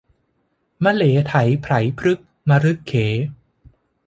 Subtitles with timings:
[0.83, 2.19] มะเหลไถไพรพรึก
[2.49, 2.93] มะรึกเข